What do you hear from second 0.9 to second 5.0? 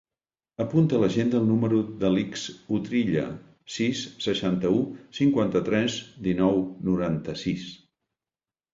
a l'agenda el número de l'Alix Utrilla: sis, seixanta-u,